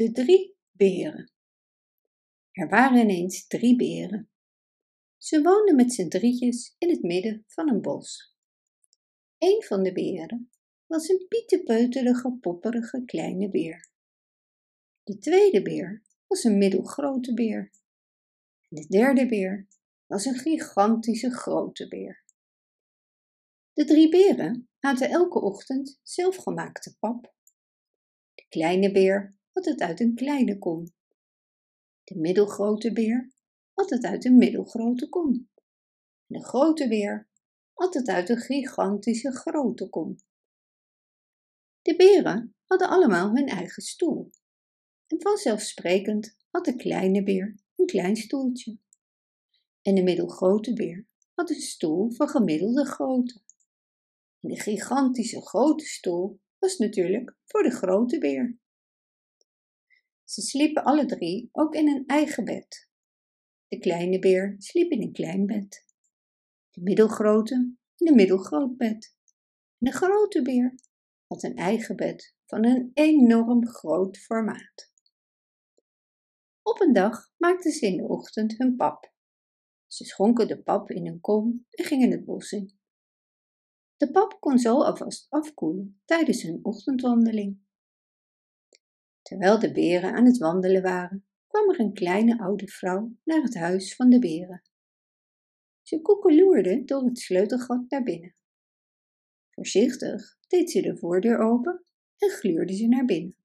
de 0.00 0.12
drie 0.12 0.56
beren. 0.72 1.32
Er 2.50 2.68
waren 2.68 2.98
ineens 2.98 3.46
drie 3.46 3.76
beren. 3.76 4.30
Ze 5.16 5.42
woonden 5.42 5.76
met 5.76 5.92
z'n 5.92 6.08
drietjes 6.08 6.74
in 6.78 6.90
het 6.90 7.02
midden 7.02 7.44
van 7.46 7.68
een 7.68 7.80
bos. 7.80 8.36
Een 9.38 9.62
van 9.62 9.82
de 9.82 9.92
beren 9.92 10.50
was 10.86 11.08
een 11.08 11.26
pietepeuterige, 11.28 12.38
popperige 12.40 13.04
kleine 13.04 13.50
beer. 13.50 13.90
De 15.02 15.18
tweede 15.18 15.62
beer 15.62 16.04
was 16.26 16.44
een 16.44 16.58
middelgrote 16.58 17.34
beer. 17.34 17.72
En 18.68 18.76
de 18.76 18.86
derde 18.86 19.26
beer 19.26 19.68
was 20.06 20.24
een 20.24 20.38
gigantische 20.38 21.30
grote 21.30 21.88
beer. 21.88 22.24
De 23.72 23.84
drie 23.84 24.08
beren 24.08 24.68
aten 24.78 25.08
elke 25.08 25.40
ochtend 25.40 26.00
zelfgemaakte 26.02 26.96
pap. 26.98 27.34
De 28.34 28.46
kleine 28.48 28.92
beer 28.92 29.38
had 29.60 29.68
het 29.68 29.80
uit 29.80 30.00
een 30.00 30.14
kleine 30.14 30.58
kom. 30.58 30.92
De 32.04 32.18
middelgrote 32.18 32.92
beer 32.92 33.32
had 33.72 33.90
het 33.90 34.04
uit 34.04 34.24
een 34.24 34.36
middelgrote 34.36 35.08
kom. 35.08 35.48
De 36.26 36.44
grote 36.44 36.88
beer 36.88 37.28
had 37.72 37.94
het 37.94 38.08
uit 38.08 38.28
een 38.28 38.38
gigantische 38.38 39.32
grote 39.32 39.88
kom. 39.88 40.16
De 41.82 41.96
beren 41.96 42.54
hadden 42.64 42.88
allemaal 42.88 43.34
hun 43.34 43.46
eigen 43.46 43.82
stoel. 43.82 44.30
En 45.06 45.20
vanzelfsprekend 45.20 46.36
had 46.50 46.64
de 46.64 46.76
kleine 46.76 47.22
beer 47.22 47.60
een 47.76 47.86
klein 47.86 48.16
stoeltje. 48.16 48.78
En 49.82 49.94
de 49.94 50.02
middelgrote 50.02 50.72
beer 50.72 51.06
had 51.34 51.50
een 51.50 51.60
stoel 51.60 52.12
van 52.12 52.28
gemiddelde 52.28 52.84
grootte. 52.84 53.42
En 54.40 54.48
de 54.48 54.60
gigantische 54.60 55.40
grote 55.40 55.84
stoel 55.84 56.40
was 56.58 56.76
natuurlijk 56.76 57.36
voor 57.44 57.62
de 57.62 57.70
grote 57.70 58.18
beer. 58.18 58.58
Ze 60.30 60.40
sliepen 60.40 60.84
alle 60.84 61.06
drie 61.06 61.48
ook 61.52 61.74
in 61.74 61.88
een 61.88 62.06
eigen 62.06 62.44
bed. 62.44 62.88
De 63.68 63.78
kleine 63.78 64.18
beer 64.18 64.54
sliep 64.58 64.90
in 64.90 65.02
een 65.02 65.12
klein 65.12 65.46
bed. 65.46 65.84
De 66.70 66.80
middelgrote 66.80 67.76
in 67.96 68.08
een 68.08 68.14
middelgroot 68.14 68.76
bed. 68.76 69.16
En 69.78 69.86
de 69.86 69.92
grote 69.92 70.42
beer 70.42 70.74
had 71.26 71.42
een 71.42 71.56
eigen 71.56 71.96
bed 71.96 72.34
van 72.46 72.64
een 72.64 72.90
enorm 72.94 73.66
groot 73.66 74.18
formaat. 74.18 74.92
Op 76.62 76.80
een 76.80 76.92
dag 76.92 77.32
maakten 77.36 77.72
ze 77.72 77.86
in 77.86 77.96
de 77.96 78.08
ochtend 78.08 78.58
hun 78.58 78.76
pap. 78.76 79.12
Ze 79.86 80.04
schonken 80.04 80.48
de 80.48 80.62
pap 80.62 80.90
in 80.90 81.06
een 81.06 81.20
kom 81.20 81.66
en 81.70 81.84
gingen 81.84 82.10
het 82.10 82.24
bos 82.24 82.52
in. 82.52 82.78
De 83.96 84.10
pap 84.10 84.40
kon 84.40 84.58
zo 84.58 84.82
alvast 84.82 85.26
afkoelen 85.28 86.00
tijdens 86.04 86.42
hun 86.42 86.58
ochtendwandeling. 86.62 87.68
Terwijl 89.30 89.58
de 89.58 89.72
beren 89.72 90.14
aan 90.14 90.24
het 90.24 90.38
wandelen 90.38 90.82
waren, 90.82 91.26
kwam 91.46 91.70
er 91.70 91.80
een 91.80 91.92
kleine 91.92 92.38
oude 92.38 92.66
vrouw 92.66 93.16
naar 93.24 93.42
het 93.42 93.54
huis 93.54 93.94
van 93.94 94.10
de 94.10 94.18
beren. 94.18 94.62
Ze 95.82 96.00
koekeloerde 96.00 96.84
door 96.84 97.04
het 97.04 97.18
sleutelgat 97.18 97.84
naar 97.88 98.02
binnen. 98.02 98.34
Voorzichtig 99.50 100.38
deed 100.46 100.70
ze 100.70 100.80
de 100.80 100.96
voordeur 100.96 101.38
open 101.38 101.84
en 102.16 102.30
gluurde 102.30 102.74
ze 102.74 102.86
naar 102.86 103.04
binnen. 103.04 103.36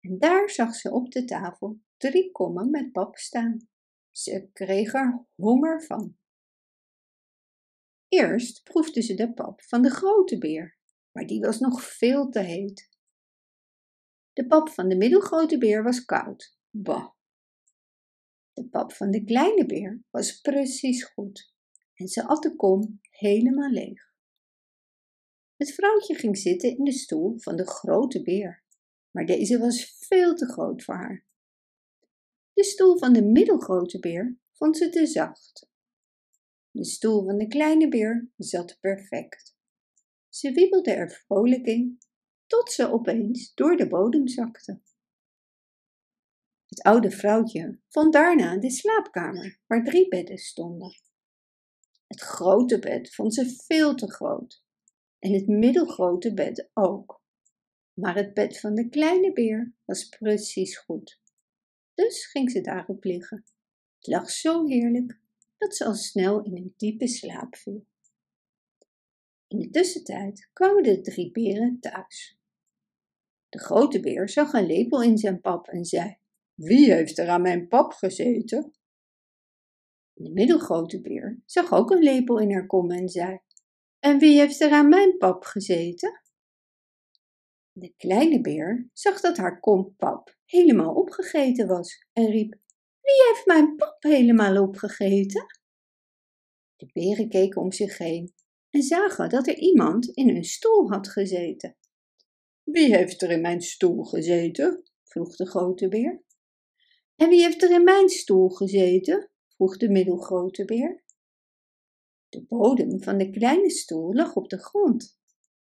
En 0.00 0.18
daar 0.18 0.50
zag 0.50 0.74
ze 0.74 0.90
op 0.90 1.10
de 1.10 1.24
tafel 1.24 1.80
drie 1.96 2.30
kommen 2.30 2.70
met 2.70 2.92
pap 2.92 3.16
staan. 3.16 3.68
Ze 4.10 4.48
kreeg 4.52 4.94
er 4.94 5.26
honger 5.34 5.82
van. 5.82 6.16
Eerst 8.08 8.62
proefde 8.62 9.02
ze 9.02 9.14
de 9.14 9.32
pap 9.32 9.62
van 9.62 9.82
de 9.82 9.90
grote 9.90 10.38
beer, 10.38 10.76
maar 11.12 11.26
die 11.26 11.40
was 11.40 11.58
nog 11.58 11.82
veel 11.82 12.28
te 12.28 12.40
heet. 12.40 12.93
De 14.34 14.46
pap 14.46 14.68
van 14.68 14.88
de 14.88 14.96
middelgrote 14.96 15.58
beer 15.58 15.82
was 15.82 16.04
koud. 16.04 16.58
Bah. 16.70 17.08
De 18.52 18.68
pap 18.68 18.92
van 18.92 19.10
de 19.10 19.24
kleine 19.24 19.66
beer 19.66 20.02
was 20.10 20.40
precies 20.40 21.04
goed 21.04 21.52
en 21.94 22.08
ze 22.08 22.26
at 22.26 22.42
de 22.42 22.56
kom 22.56 23.00
helemaal 23.10 23.70
leeg. 23.70 24.12
Het 25.56 25.74
vrouwtje 25.74 26.14
ging 26.14 26.38
zitten 26.38 26.76
in 26.76 26.84
de 26.84 26.92
stoel 26.92 27.38
van 27.38 27.56
de 27.56 27.66
grote 27.66 28.22
beer, 28.22 28.64
maar 29.10 29.26
deze 29.26 29.58
was 29.58 29.96
veel 29.98 30.34
te 30.34 30.46
groot 30.46 30.82
voor 30.82 30.94
haar. 30.94 31.26
De 32.52 32.64
stoel 32.64 32.98
van 32.98 33.12
de 33.12 33.22
middelgrote 33.22 33.98
beer 33.98 34.38
vond 34.52 34.76
ze 34.76 34.88
te 34.88 35.06
zacht. 35.06 35.68
De 36.70 36.84
stoel 36.84 37.24
van 37.24 37.38
de 37.38 37.46
kleine 37.46 37.88
beer 37.88 38.30
zat 38.36 38.78
perfect. 38.80 39.56
Ze 40.28 40.52
wiebelde 40.52 40.90
er 40.90 41.10
vrolijk 41.10 41.66
in, 41.66 41.98
tot 42.54 42.72
ze 42.72 42.92
opeens 42.92 43.54
door 43.54 43.76
de 43.76 43.88
bodem 43.88 44.28
zakte. 44.28 44.80
Het 46.66 46.82
oude 46.82 47.10
vrouwtje 47.10 47.78
vond 47.88 48.12
daarna 48.12 48.56
de 48.56 48.70
slaapkamer 48.70 49.60
waar 49.66 49.84
drie 49.84 50.08
bedden 50.08 50.38
stonden. 50.38 51.00
Het 52.06 52.20
grote 52.20 52.78
bed 52.78 53.14
vond 53.14 53.34
ze 53.34 53.62
veel 53.66 53.94
te 53.94 54.12
groot 54.12 54.62
en 55.18 55.32
het 55.32 55.46
middelgrote 55.46 56.34
bed 56.34 56.70
ook. 56.72 57.22
Maar 57.92 58.14
het 58.14 58.34
bed 58.34 58.60
van 58.60 58.74
de 58.74 58.88
kleine 58.88 59.32
beer 59.32 59.74
was 59.84 60.08
precies 60.08 60.78
goed. 60.78 61.20
Dus 61.94 62.26
ging 62.26 62.50
ze 62.50 62.60
daarop 62.60 63.04
liggen. 63.04 63.44
Het 63.96 64.06
lag 64.06 64.30
zo 64.30 64.66
heerlijk 64.66 65.20
dat 65.58 65.76
ze 65.76 65.84
al 65.84 65.94
snel 65.94 66.42
in 66.42 66.56
een 66.56 66.74
diepe 66.76 67.08
slaap 67.08 67.56
viel. 67.56 67.86
In 69.48 69.58
de 69.58 69.70
tussentijd 69.70 70.50
kwamen 70.52 70.82
de 70.82 71.00
drie 71.00 71.30
beren 71.30 71.80
thuis. 71.80 72.38
De 73.54 73.60
grote 73.60 74.00
beer 74.00 74.28
zag 74.28 74.52
een 74.52 74.66
lepel 74.66 75.02
in 75.02 75.18
zijn 75.18 75.40
pap 75.40 75.68
en 75.68 75.84
zei: 75.84 76.16
Wie 76.54 76.92
heeft 76.92 77.18
er 77.18 77.28
aan 77.28 77.42
mijn 77.42 77.68
pap 77.68 77.92
gezeten? 77.92 78.72
De 80.12 80.30
middelgrote 80.30 81.00
beer 81.00 81.42
zag 81.44 81.72
ook 81.72 81.90
een 81.90 82.02
lepel 82.02 82.38
in 82.38 82.52
haar 82.52 82.66
kom 82.66 82.90
en 82.90 83.08
zei: 83.08 83.38
En 83.98 84.18
wie 84.18 84.38
heeft 84.38 84.60
er 84.60 84.70
aan 84.70 84.88
mijn 84.88 85.16
pap 85.16 85.44
gezeten? 85.44 86.22
De 87.72 87.94
kleine 87.96 88.40
beer 88.40 88.90
zag 88.92 89.20
dat 89.20 89.36
haar 89.36 89.60
kompap 89.60 90.36
helemaal 90.44 90.94
opgegeten 90.94 91.66
was 91.66 92.06
en 92.12 92.26
riep: 92.30 92.50
Wie 93.00 93.26
heeft 93.28 93.46
mijn 93.46 93.76
pap 93.76 94.02
helemaal 94.02 94.62
opgegeten? 94.62 95.46
De 96.76 96.90
beren 96.92 97.28
keken 97.28 97.60
om 97.60 97.72
zich 97.72 97.98
heen 97.98 98.34
en 98.70 98.82
zagen 98.82 99.28
dat 99.28 99.46
er 99.46 99.58
iemand 99.58 100.08
in 100.08 100.28
hun 100.28 100.44
stoel 100.44 100.90
had 100.90 101.08
gezeten. 101.08 101.76
Wie 102.64 102.96
heeft 102.96 103.22
er 103.22 103.30
in 103.30 103.40
mijn 103.40 103.60
stoel 103.60 104.04
gezeten? 104.04 104.82
vroeg 105.04 105.36
de 105.36 105.46
grote 105.46 105.88
beer. 105.88 106.22
En 107.16 107.28
wie 107.28 107.42
heeft 107.42 107.62
er 107.62 107.70
in 107.70 107.84
mijn 107.84 108.08
stoel 108.08 108.48
gezeten? 108.48 109.30
vroeg 109.48 109.76
de 109.76 109.90
middelgrote 109.90 110.64
beer. 110.64 111.04
De 112.28 112.42
bodem 112.42 113.02
van 113.02 113.18
de 113.18 113.30
kleine 113.30 113.70
stoel 113.70 114.14
lag 114.14 114.34
op 114.34 114.48
de 114.48 114.58
grond. 114.58 115.18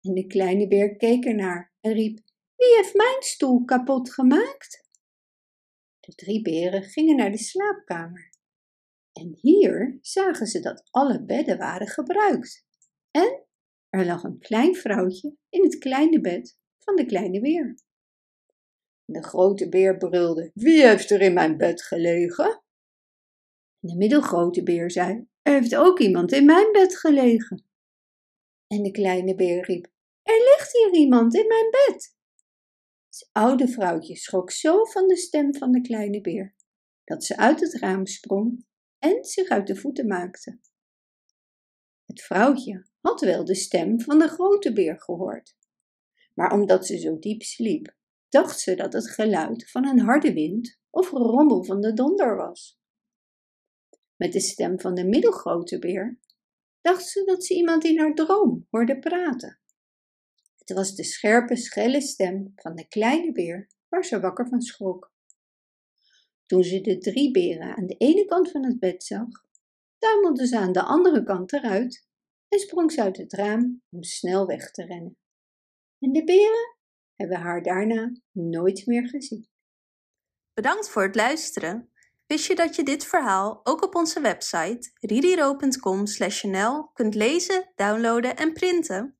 En 0.00 0.14
de 0.14 0.26
kleine 0.26 0.68
beer 0.68 0.96
keek 0.96 1.24
ernaar 1.24 1.74
en 1.80 1.92
riep: 1.92 2.18
Wie 2.56 2.76
heeft 2.76 2.94
mijn 2.94 3.22
stoel 3.22 3.64
kapot 3.64 4.12
gemaakt? 4.12 4.88
De 6.00 6.14
drie 6.14 6.42
beren 6.42 6.82
gingen 6.82 7.16
naar 7.16 7.30
de 7.30 7.38
slaapkamer. 7.38 8.30
En 9.12 9.38
hier 9.40 9.98
zagen 10.00 10.46
ze 10.46 10.60
dat 10.60 10.88
alle 10.90 11.24
bedden 11.24 11.58
waren 11.58 11.88
gebruikt. 11.88 12.66
En 13.10 13.46
er 13.88 14.06
lag 14.06 14.22
een 14.22 14.38
klein 14.38 14.74
vrouwtje 14.74 15.36
in 15.48 15.62
het 15.62 15.78
kleine 15.78 16.20
bed 16.20 16.58
van 16.86 16.96
de 16.96 17.06
kleine 17.06 17.40
beer. 17.40 17.78
De 19.04 19.22
grote 19.22 19.68
beer 19.68 19.96
brulde: 19.96 20.50
Wie 20.54 20.86
heeft 20.86 21.10
er 21.10 21.20
in 21.20 21.32
mijn 21.32 21.56
bed 21.56 21.82
gelegen? 21.82 22.62
De 23.78 23.96
middelgrote 23.96 24.62
beer 24.62 24.90
zei: 24.90 25.26
Er 25.42 25.52
heeft 25.52 25.76
ook 25.76 26.00
iemand 26.00 26.32
in 26.32 26.44
mijn 26.44 26.72
bed 26.72 26.96
gelegen. 26.96 27.64
En 28.66 28.82
de 28.82 28.90
kleine 28.90 29.34
beer 29.34 29.64
riep: 29.64 29.86
Er 30.22 30.38
ligt 30.38 30.72
hier 30.72 31.00
iemand 31.00 31.34
in 31.34 31.46
mijn 31.46 31.70
bed. 31.70 32.14
Het 33.08 33.28
oude 33.32 33.68
vrouwtje 33.68 34.16
schrok 34.16 34.50
zo 34.50 34.84
van 34.84 35.08
de 35.08 35.16
stem 35.16 35.54
van 35.54 35.72
de 35.72 35.80
kleine 35.80 36.20
beer 36.20 36.54
dat 37.04 37.24
ze 37.24 37.36
uit 37.36 37.60
het 37.60 37.74
raam 37.74 38.06
sprong 38.06 38.66
en 38.98 39.24
zich 39.24 39.48
uit 39.48 39.66
de 39.66 39.76
voeten 39.76 40.06
maakte. 40.06 40.58
Het 42.04 42.22
vrouwtje 42.22 42.86
had 43.00 43.20
wel 43.20 43.44
de 43.44 43.54
stem 43.54 44.00
van 44.00 44.18
de 44.18 44.28
grote 44.28 44.72
beer 44.72 45.00
gehoord, 45.00 45.56
maar 46.36 46.52
omdat 46.52 46.86
ze 46.86 46.98
zo 46.98 47.18
diep 47.18 47.42
sliep, 47.42 47.96
dacht 48.28 48.60
ze 48.60 48.74
dat 48.74 48.92
het 48.92 49.10
geluid 49.10 49.70
van 49.70 49.86
een 49.86 50.00
harde 50.00 50.32
wind 50.32 50.78
of 50.90 51.10
rommel 51.10 51.64
van 51.64 51.80
de 51.80 51.92
donder 51.92 52.36
was. 52.36 52.78
Met 54.16 54.32
de 54.32 54.40
stem 54.40 54.80
van 54.80 54.94
de 54.94 55.04
middelgrote 55.04 55.78
beer 55.78 56.18
dacht 56.80 57.08
ze 57.08 57.24
dat 57.24 57.44
ze 57.44 57.54
iemand 57.54 57.84
in 57.84 57.98
haar 57.98 58.14
droom 58.14 58.66
hoorde 58.70 58.98
praten. 58.98 59.60
Het 60.56 60.72
was 60.76 60.94
de 60.94 61.04
scherpe, 61.04 61.56
schelle 61.56 62.00
stem 62.00 62.52
van 62.56 62.74
de 62.74 62.88
kleine 62.88 63.32
beer 63.32 63.70
waar 63.88 64.04
ze 64.04 64.20
wakker 64.20 64.48
van 64.48 64.60
schrok. 64.60 65.12
Toen 66.46 66.64
ze 66.64 66.80
de 66.80 66.98
drie 66.98 67.30
beren 67.30 67.76
aan 67.76 67.86
de 67.86 67.96
ene 67.96 68.24
kant 68.24 68.50
van 68.50 68.64
het 68.64 68.78
bed 68.78 69.04
zag, 69.04 69.28
tuimelde 69.98 70.46
ze 70.46 70.58
aan 70.58 70.72
de 70.72 70.82
andere 70.82 71.22
kant 71.22 71.52
eruit 71.52 72.08
en 72.48 72.58
sprong 72.58 72.92
ze 72.92 73.02
uit 73.02 73.16
het 73.16 73.32
raam 73.32 73.82
om 73.90 74.02
snel 74.02 74.46
weg 74.46 74.70
te 74.70 74.84
rennen. 74.84 75.16
En 75.98 76.12
de 76.12 76.24
beren 76.24 76.76
hebben 77.14 77.38
haar 77.38 77.62
daarna 77.62 78.12
nooit 78.32 78.86
meer 78.86 79.08
gezien. 79.08 79.48
Bedankt 80.54 80.88
voor 80.88 81.02
het 81.02 81.14
luisteren. 81.14 81.90
Wist 82.26 82.46
je 82.46 82.54
dat 82.54 82.76
je 82.76 82.82
dit 82.82 83.04
verhaal 83.04 83.60
ook 83.64 83.82
op 83.82 83.94
onze 83.94 84.20
website 84.20 84.90
ririro.com/nl 85.00 86.90
kunt 86.92 87.14
lezen, 87.14 87.72
downloaden 87.74 88.36
en 88.36 88.52
printen? 88.52 89.18